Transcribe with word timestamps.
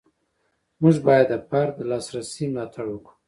موږ 0.81 0.95
باید 1.07 1.27
د 1.31 1.35
فرد 1.47 1.73
د 1.77 1.79
لاسرسي 1.91 2.45
ملاتړ 2.53 2.85
وکړو. 2.89 3.13